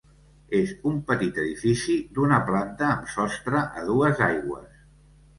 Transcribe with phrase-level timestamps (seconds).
[0.59, 4.81] És un petit edifici d'una planta amb sostre a dues aigües.